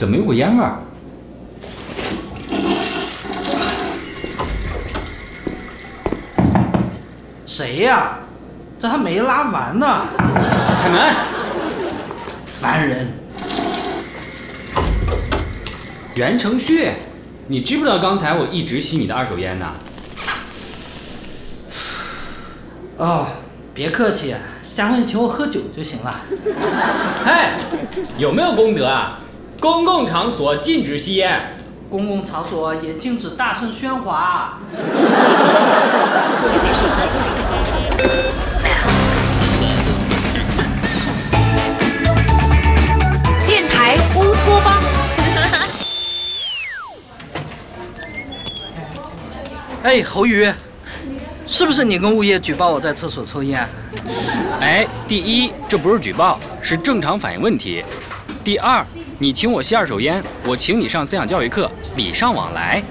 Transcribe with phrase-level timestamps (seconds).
[0.00, 0.78] 哎，怎么有股烟味儿？
[7.44, 8.20] 谁呀？
[8.78, 10.06] 这还没拉完呢！
[10.82, 11.14] 开门！
[12.46, 13.08] 烦人！
[16.14, 16.92] 袁承旭，
[17.48, 19.66] 你知不知道刚才我一直吸你的二手烟呢？
[22.96, 23.26] 哦，
[23.74, 26.20] 别客气，下回请我喝酒就行了。
[27.22, 27.50] 嘿，
[28.16, 29.19] 有没有功德啊？
[29.60, 31.54] 公共场所禁止吸烟。
[31.90, 34.58] 公共场所也禁止大声喧哗。
[43.46, 44.82] 电台乌托邦。
[49.82, 50.50] 哎，侯宇，
[51.46, 53.68] 是不是你跟物业举报我在厕所抽烟？
[54.58, 57.84] 哎，第一，这不是举报，是正常反应问题。
[58.42, 58.82] 第二，
[59.22, 62.82] 你请我吸二手烟，我请你上思想教育课，礼尚往来。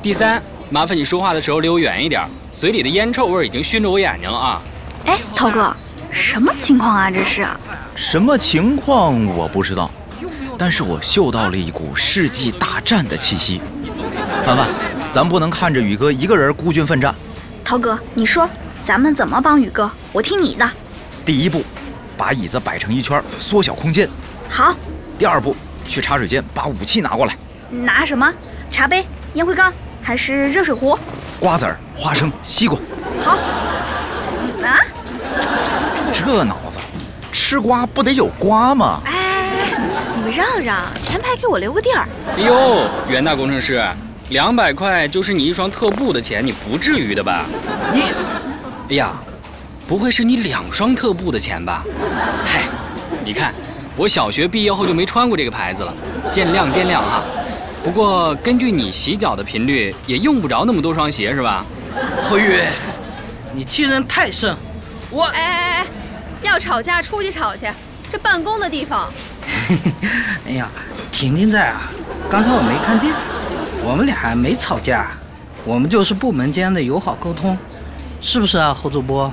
[0.00, 4.62] 第三，麻烦你说话的时候离我远一点，嘴里的烟臭味已经熏着我眼睛了啊！
[5.04, 5.76] 哎，涛哥，
[6.10, 7.10] 什么情况啊？
[7.10, 7.46] 这是？
[7.94, 9.90] 什么情况我不知道，
[10.56, 13.60] 但是我嗅到了一股世纪大战的气息。
[14.42, 14.70] 凡凡，
[15.12, 17.14] 咱不能看着宇哥一个人孤军奋战。
[17.62, 18.48] 涛哥，你说
[18.82, 19.90] 咱们怎么帮宇哥？
[20.12, 20.66] 我听你的。
[21.26, 21.62] 第一步，
[22.16, 24.08] 把椅子摆成一圈，缩小空间。
[24.48, 24.74] 好。
[25.18, 27.36] 第二步，去茶水间把武器拿过来。
[27.68, 28.32] 拿什么？
[28.70, 30.96] 茶杯、烟灰缸，还是热水壶？
[31.40, 32.78] 瓜子儿、花生、西瓜。
[33.20, 33.32] 好。
[34.62, 34.78] 啊？
[36.12, 36.78] 这脑子，
[37.32, 39.00] 吃瓜不得有瓜吗？
[39.06, 39.72] 哎，
[40.14, 42.06] 你们让让，前排给我留个地儿。
[42.36, 43.84] 哎呦，袁大工程师，
[44.28, 47.44] 两百块就是你一双特步的钱，你不至于的吧？
[47.92, 48.02] 你，
[48.90, 49.12] 哎呀，
[49.86, 51.84] 不会是你两双特步的钱吧？
[52.44, 52.62] 嗨，
[53.24, 53.52] 你看。
[53.98, 55.92] 我小学毕业后就没穿过这个牌子了，
[56.30, 57.24] 见谅见谅哈。
[57.82, 61.66] 不过根据你洗脚的频率，也用不着那么多双鞋是吧？
[62.22, 62.62] 何宇，
[63.52, 64.56] 你欺人太甚！
[65.10, 65.86] 我哎哎哎，
[66.42, 67.66] 要吵架出去吵去，
[68.08, 69.12] 这办公的地方。
[70.46, 70.68] 哎呀，
[71.10, 71.90] 婷婷在啊，
[72.30, 73.10] 刚才我没看见，
[73.82, 75.08] 我们俩没吵架，
[75.64, 77.58] 我们就是部门间的友好沟通，
[78.20, 79.32] 是不是啊，侯主播？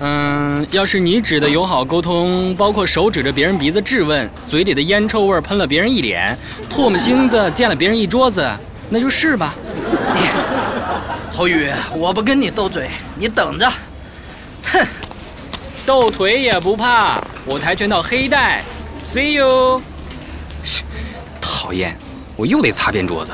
[0.00, 6.38] 嗯，要是你指的友好沟通，包括手指着别人鼻子质问，嘴里的烟臭味喷了别人一脸，
[6.70, 8.48] 唾沫星子溅了别人一桌子，
[8.88, 9.54] 那就是吧。
[11.32, 13.68] 侯宇，我不跟你斗嘴，你等着。
[14.66, 14.86] 哼，
[15.84, 18.62] 斗腿也不怕，我跆拳道黑带
[19.00, 19.82] ，See you。
[21.40, 21.98] 讨厌，
[22.36, 23.32] 我又得擦遍桌子。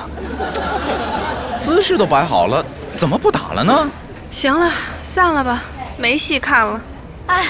[1.59, 2.65] 姿势都摆好了，
[2.97, 3.91] 怎么不打了呢？
[4.31, 4.71] 行了，
[5.03, 5.63] 散了吧。
[5.97, 6.81] 没戏看了，
[7.29, 7.45] 哎，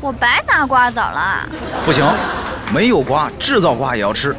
[0.00, 1.48] 我白拿瓜子了。
[1.86, 2.04] 不行，
[2.72, 4.34] 没有瓜，制造瓜也要吃。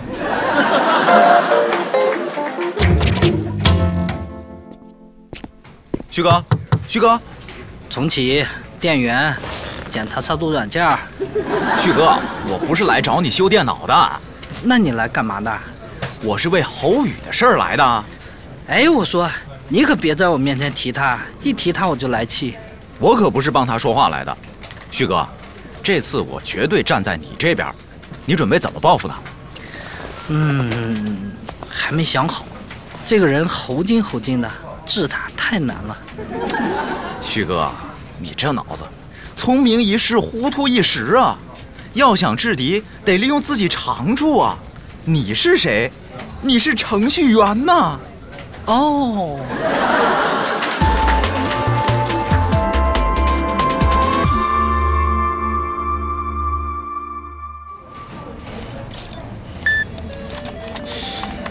[6.12, 6.44] 旭哥，
[6.88, 7.20] 旭哥，
[7.90, 8.46] 重启
[8.80, 9.36] 电源，
[9.90, 10.88] 检查杀毒软件。
[11.78, 12.18] 旭哥，
[12.48, 14.12] 我不是来找你修电脑的。
[14.64, 15.52] 那你来干嘛的？
[16.22, 18.04] 我是为侯宇的事儿来的。
[18.68, 19.30] 哎，我说
[19.70, 22.58] 你可别在我面前提他，一提他我就来气。
[23.00, 24.38] 我可不是帮他说话来的，
[24.90, 25.28] 旭哥，
[25.84, 27.68] 这次我绝对站在你这边。
[28.26, 29.20] 你准备怎么报复他？
[30.30, 31.32] 嗯，
[31.70, 32.46] 还没想好。
[33.06, 34.50] 这个人猴精猴精的，
[34.86, 35.98] 治他太难了。
[37.22, 37.70] 旭哥，
[38.18, 38.84] 你这脑子，
[39.36, 41.38] 聪明一世，糊涂一时啊！
[41.94, 44.58] 要想制敌，得利用自己长处啊！
[45.04, 45.92] 你是谁？
[46.42, 48.00] 你是程序员呐！
[48.66, 49.40] 哦。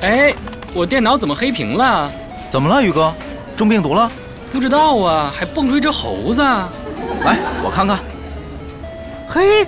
[0.05, 0.35] 哎，
[0.75, 2.12] 我电脑怎么黑屏了？
[2.51, 3.11] 怎么了，宇哥？
[3.56, 4.11] 中病毒了？
[4.53, 6.43] 不知道啊，还蹦出一只猴子。
[6.43, 7.99] 来，我看看。
[9.27, 9.67] 嘿，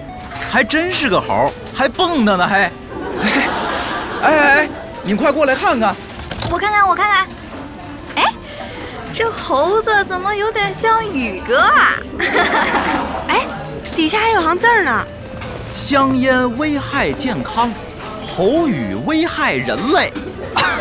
[0.50, 2.65] 还真是个猴，还蹦的呢，还。
[2.65, 2.71] 哎
[4.21, 4.69] 哎哎，
[5.03, 5.97] 你快过来看看。
[6.50, 7.27] 我看看，我看看。
[8.17, 8.25] 哎，
[9.15, 11.97] 这猴子怎么有点像宇哥啊？
[13.29, 13.47] 哎，
[13.97, 15.03] 底下还有行字呢。
[15.75, 17.73] 香烟危害健康。
[18.29, 20.12] 猴语危害人类，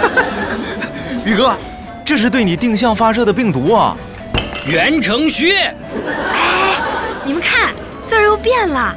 [1.26, 1.56] 宇哥，
[2.06, 3.96] 这是对你定向发射的病毒啊！
[4.68, 5.76] 袁成旭，哎，
[7.24, 7.74] 你们看
[8.06, 8.96] 字儿又变了，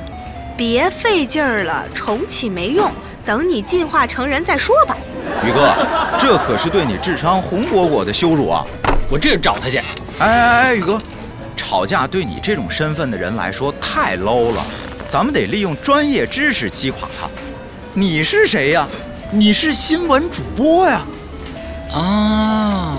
[0.57, 2.91] 别费劲儿了，重启没用，
[3.25, 4.97] 等你进化成人再说吧。
[5.45, 5.73] 宇哥，
[6.19, 8.65] 这可是对你智商红果果的羞辱啊！
[9.11, 9.79] 我这就找他去。
[10.19, 10.99] 哎哎哎，宇哥，
[11.57, 14.65] 吵架对你这种身份的人来说太 low 了，
[15.09, 17.29] 咱们得利用专业知识击垮他。
[17.95, 18.87] 你是谁呀？
[19.31, 21.03] 你是新闻主播呀？
[21.93, 22.97] 啊！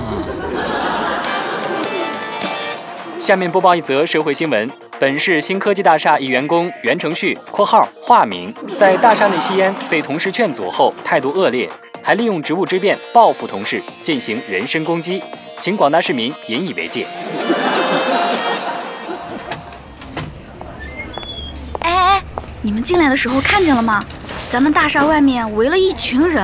[3.20, 11.68] 下面播报一则社会新闻：本市新科技大厦一员工袁成旭（括号化名）在大厦内吸烟，被同事劝阻后态度恶劣，
[12.04, 15.24] 还利用职务之便报复同事，进行人身攻击，
[15.60, 17.08] 请广大市民引以为戒。
[21.80, 22.24] 哎哎，
[22.62, 24.06] 你们进来的时候看见了吗？
[24.51, 26.44] 咱们大厦外面围了一群人，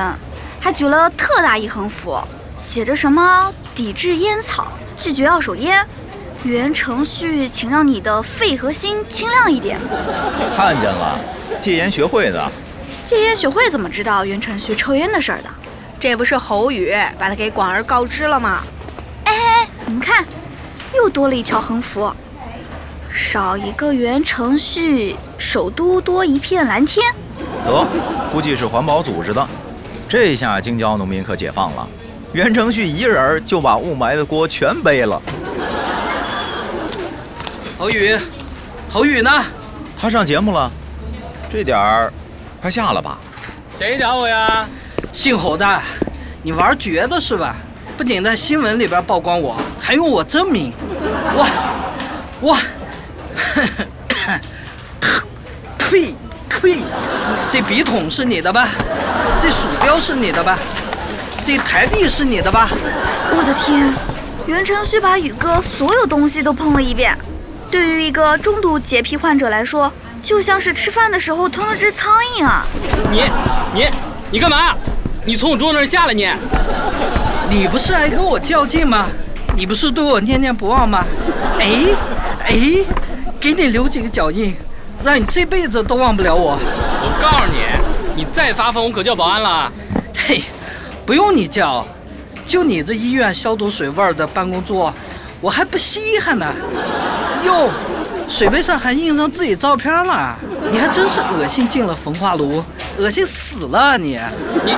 [0.60, 2.16] 还举了特大一横幅，
[2.54, 5.84] 写着什么“抵制烟草，拒绝二手烟”。
[6.44, 9.80] 袁承旭，请让你的肺和心清亮一点。
[10.56, 11.18] 看见了，
[11.58, 12.48] 戒烟学会的。
[13.04, 15.50] 戒烟学会怎么知道袁承旭抽烟的事儿的？
[15.98, 18.62] 这不是侯宇把他给广而告之了吗？
[19.24, 20.24] 哎哎，你们看，
[20.94, 22.14] 又多了一条横幅，
[23.10, 27.04] 少一个袁承旭，首都多一片蓝天。
[27.66, 27.86] 得，
[28.32, 29.46] 估计是环保组织的。
[30.08, 31.86] 这下京郊农民可解放了，
[32.32, 35.20] 袁承旭一人就把雾霾的锅全背了。
[37.76, 38.16] 侯宇，
[38.88, 39.30] 侯宇呢？
[39.98, 40.70] 他上节目了，
[41.50, 42.12] 这点儿
[42.60, 43.18] 快下了吧？
[43.70, 44.66] 谁找我呀？
[45.12, 45.82] 姓侯的，
[46.42, 47.56] 你玩绝的是吧？
[47.96, 50.72] 不仅在新闻里边曝光我，还用我真名。
[51.34, 51.46] 我，
[52.40, 52.56] 我，
[55.78, 56.14] 呸
[56.60, 56.78] 呸！
[57.48, 58.68] 这笔筒是你的吧？
[59.40, 60.58] 这鼠标是你的吧？
[61.44, 62.68] 这台历是你的吧？
[63.30, 63.92] 我的天，
[64.46, 67.16] 袁承旭把宇哥所有东西都碰了一遍。
[67.70, 69.92] 对于一个重度洁癖患者来说，
[70.22, 72.64] 就像是吃饭的时候吞了只苍蝇啊！
[73.10, 73.24] 你、
[73.74, 73.88] 你、
[74.32, 74.74] 你干嘛？
[75.24, 76.14] 你从我桌子那儿下来！
[76.14, 76.28] 你，
[77.48, 79.06] 你不是爱跟我较劲吗？
[79.56, 81.04] 你不是对我念念不忘吗？
[81.58, 81.86] 哎
[82.44, 82.84] 哎，
[83.40, 84.54] 给你留几个脚印，
[85.04, 86.58] 让你这辈子都忘不了我。
[86.58, 89.72] 我告诉你，你再发疯，我可叫保安了。
[90.16, 90.42] 嘿，
[91.04, 91.86] 不用你叫，
[92.44, 94.92] 就你这医院消毒水味儿的办公桌，
[95.40, 96.46] 我还不稀罕呢。
[97.44, 97.70] 哟，
[98.28, 100.36] 水杯上还印上自己照片了，
[100.72, 102.64] 你还真是恶心进了焚化炉，
[102.98, 104.18] 恶心死了你！
[104.64, 104.76] 你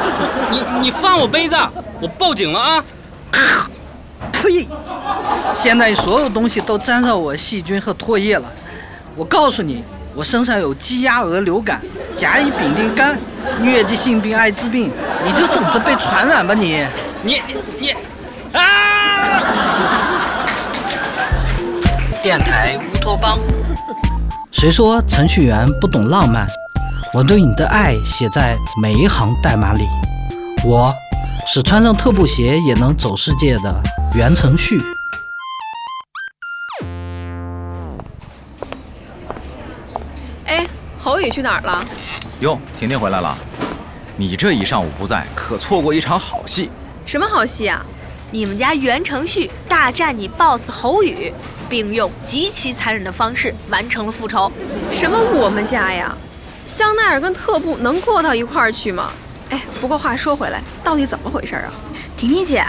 [0.50, 1.56] 你你放我杯子，
[2.00, 2.84] 我报警了啊！
[4.32, 4.68] 呸！
[5.54, 8.44] 现在所有东西都沾上我细菌和唾液了，
[9.16, 9.82] 我告诉你，
[10.14, 11.80] 我身上有鸡鸭鹅流感、
[12.16, 13.16] 甲乙丙丁肝、
[13.62, 14.90] 疟疾性病、艾滋病，
[15.24, 16.84] 你就等着被传染吧你！
[17.22, 17.40] 你
[17.78, 17.90] 你
[18.52, 19.42] 啊！
[22.22, 23.38] 电台乌托邦。
[24.50, 26.46] 谁说程序员不懂浪漫？
[27.14, 29.86] 我对你的爱写在每一行代码里。
[30.64, 30.92] 我
[31.46, 33.80] 是穿上特步鞋也能走世界的
[34.14, 34.82] 袁承旭。
[41.18, 41.84] 侯宇去哪儿了？
[42.38, 43.36] 哟，婷婷回来了。
[44.16, 46.70] 你这一上午不在，可错过一场好戏。
[47.04, 47.84] 什么好戏啊？
[48.30, 51.32] 你们家袁承旭大战你 boss 侯宇，
[51.68, 54.52] 并用极其残忍的方式完成了复仇。
[54.92, 56.16] 什么我们家呀？
[56.64, 59.10] 香奈儿跟特步能过到一块儿去吗？
[59.50, 61.72] 哎，不过话说回来，到底怎么回事啊？
[62.16, 62.64] 婷婷姐，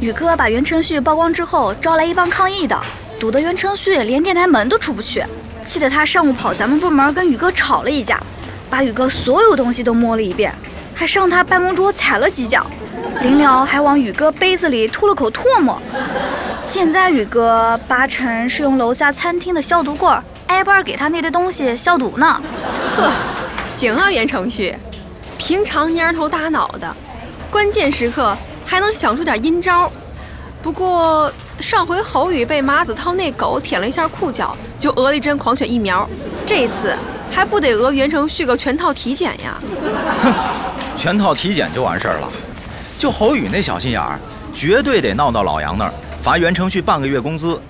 [0.00, 2.78] 宇哥把袁承旭曝光之后，招来一帮抗议的，
[3.18, 5.24] 堵得袁承旭连电台门都出不去，
[5.66, 8.18] 气得他上午跑咱们部门跟宇哥吵了一架，
[8.70, 10.54] 把宇哥所有东西都摸了一遍，
[10.94, 12.64] 还上他办公桌踩了几脚，
[13.20, 15.82] 临了还往宇哥杯子里吐了口唾沫。
[16.62, 20.08] 现在宇哥八成是用楼下餐厅的消毒柜
[20.46, 22.40] 挨班给他那堆东西消毒呢。
[22.96, 23.10] 呵，
[23.68, 24.74] 行啊，袁承旭，
[25.36, 26.96] 平常蔫头大脑的，
[27.50, 29.90] 关键时刻还能想出点阴招。
[30.62, 31.30] 不过
[31.60, 36.08] 上回侯宇被马子涛那狗舔了一下裤脚，就讹了一针狂犬疫苗，
[36.44, 36.94] 这次
[37.30, 39.60] 还不得讹袁承旭个全套体检呀？
[40.22, 40.34] 哼，
[40.96, 42.28] 全套体检就完事儿了。
[42.98, 44.18] 就侯宇那小心眼儿，
[44.54, 47.60] 绝对得闹到老杨那儿，罚袁承旭半个月工资。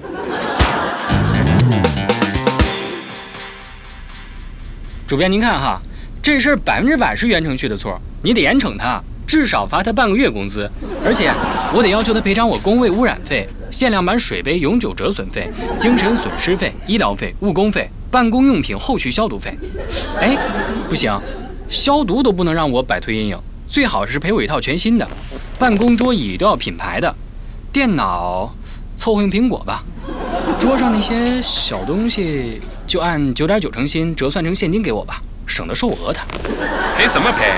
[5.06, 5.80] 主编您看哈，
[6.20, 10.68] 这事儿百分之百是袁承旭的错，你得严惩他，至少罚他半个月工资，
[11.04, 11.32] 而且
[11.72, 19.56] 我得要求他赔偿我工位污染费、限量版水杯永久折损费、精神损失费、医疗费、误工费、办公用品后续消毒费。
[20.20, 20.36] 哎，
[20.88, 21.18] 不行，
[21.68, 25.08] 消毒都不能让我摆脱阴影，最好是赔我一套全新的，
[25.58, 27.14] 办公桌椅都要品牌的，
[27.72, 28.54] 电脑
[28.94, 29.82] 凑合用苹果吧，
[30.58, 32.60] 桌上那些小东西。
[32.86, 36.24] 就按九点九成新折算成现金给我吧，省得说我讹他。
[36.96, 37.52] 赔什么赔？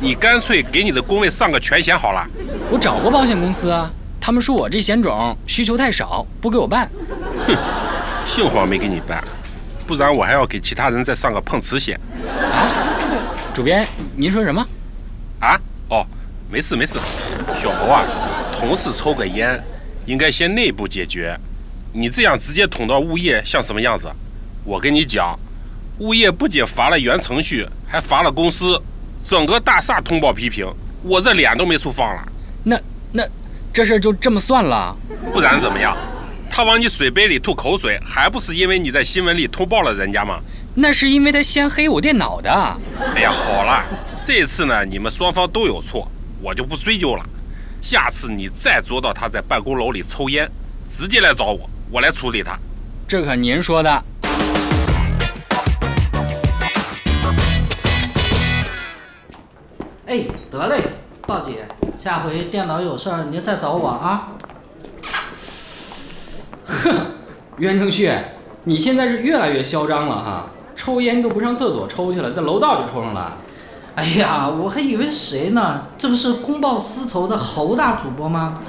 [0.00, 2.26] 你干脆给你的工位上个全险好了。
[2.72, 3.88] 我找过保险公司啊，
[4.26, 6.90] 他们说我这险种需求太少，不给我办。
[7.46, 7.54] 哼，
[8.26, 9.22] 幸好没给你办，
[9.86, 12.00] 不然我还要给其他人再上个碰瓷险。
[12.50, 12.72] 啊，
[13.52, 14.66] 主编，您说什么？
[15.40, 15.60] 啊？
[15.90, 16.06] 哦，
[16.50, 16.98] 没事没事。
[17.62, 18.02] 小侯啊，
[18.58, 19.62] 同事抽个烟，
[20.06, 21.38] 应该先内部解决。
[21.92, 24.10] 你这样直接捅到物业，像什么样子？
[24.64, 25.38] 我跟你讲，
[25.98, 28.80] 物业不仅罚了原程序，还罚了公司，
[29.22, 30.66] 整个大厦通报批评，
[31.02, 32.26] 我这脸都没处放了。
[32.62, 32.80] 那
[33.12, 33.22] 那
[33.74, 34.96] 这事儿就这么算了？
[35.32, 35.96] 不然怎么样？
[36.48, 40.38] 他往你水杯里吐口水，还不是因为你在新闻里通报了人家吗？
[40.76, 42.48] 那是因为他先黑我电脑的。
[43.16, 43.84] 哎呀，好了，
[44.24, 46.08] 这次呢，你们双方都有错，
[46.40, 47.26] 我就不追究了。
[47.80, 50.48] 下次你再捉到他在办公楼里抽烟，
[50.88, 52.56] 直接来找我，我来处理他。
[53.08, 53.90] 这可您说的。
[60.06, 60.80] 哎，得嘞，
[61.26, 61.66] 鲍姐，
[61.98, 64.28] 下回电脑有事儿您再找我啊。
[66.66, 66.94] 哼，
[67.56, 68.12] 袁承旭，
[68.64, 70.46] 你现在是越来越嚣张了哈！
[70.76, 73.36] 抽烟都不上厕所抽去了，在楼道就抽上了。
[73.94, 75.82] 哎呀，我还以为谁呢？
[75.96, 78.60] 这不是公报私仇的侯大主播吗？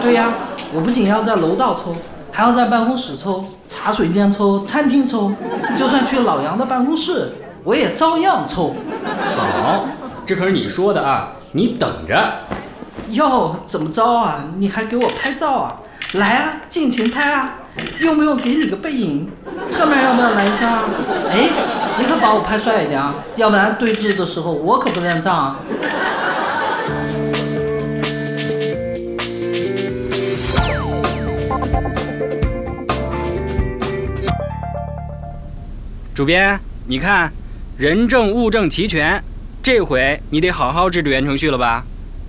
[0.00, 0.32] 对呀，
[0.72, 1.94] 我不仅要在楼道抽，
[2.32, 5.30] 还要在办公室抽、茶水间抽、餐厅抽，
[5.76, 7.30] 就算去老杨的办公室，
[7.62, 8.74] 我也照样抽。
[9.36, 9.84] 好，
[10.24, 12.40] 这可是你说的啊，你等着。
[13.10, 14.44] 哟，怎么着啊？
[14.56, 15.76] 你还给我拍照啊？
[16.14, 17.58] 来啊，尽情拍啊！
[18.00, 19.30] 用不用给你个背影？
[19.70, 20.80] 侧面要不要来一张？
[21.30, 21.48] 哎，
[21.96, 25.60] 你可把我拍帅一点啊，要不然对峙的时候我可不认账啊。
[36.12, 36.58] 主编，
[36.88, 37.32] 你看，
[37.76, 39.22] 人证物证齐全，
[39.64, 41.82] 这回你得好好治治袁承旭了吧？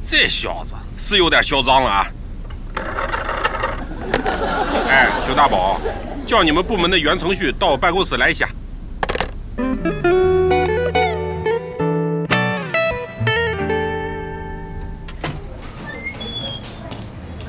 [0.08, 2.08] 这小子是有点嚣张了啊！
[4.88, 5.82] 哎，熊大宝，
[6.26, 8.48] 叫你们部门的袁程序到我办公室来一下。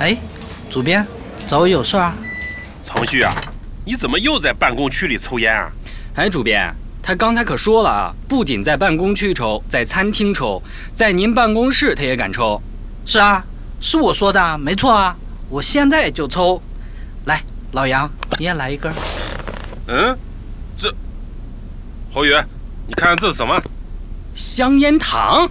[0.00, 0.16] 哎，
[0.68, 1.06] 主编，
[1.46, 2.12] 找我有事啊？
[2.82, 3.32] 程序啊，
[3.84, 5.70] 你怎么又在办公区里抽烟啊？
[6.16, 6.74] 哎，主编，
[7.06, 10.60] 他刚才可说了啊，不仅在办公区抽，在餐厅抽，
[10.92, 12.60] 在您办公室他也敢抽。
[13.04, 13.44] 是啊，
[13.80, 15.16] 是我说的，没错啊，
[15.48, 16.60] 我现在就抽。
[17.26, 18.10] 来，老杨，
[18.40, 18.92] 你也来一根。
[19.86, 20.18] 嗯，
[20.76, 20.92] 这，
[22.12, 22.34] 侯宇，
[22.88, 23.56] 你看这是什么？
[24.34, 25.48] 香烟糖。